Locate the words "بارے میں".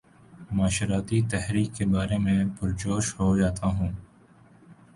1.85-2.39